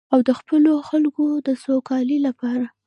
او 0.13 0.19
د 0.27 0.29
خپلو 0.39 0.71
خلکو 0.89 1.25
د 1.47 1.49
سوکالۍ 1.63 2.17
لپاره. 2.27 2.65